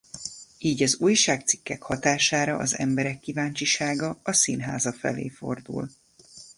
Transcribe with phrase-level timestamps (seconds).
[0.57, 5.89] Így az újságcikkek hatására az emberek kíváncsisága a színháza felé fordul.